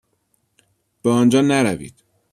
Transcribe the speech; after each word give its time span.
به 1.03 1.09
آن 1.09 1.29
جا 1.29 1.41
نروید. 1.41 2.03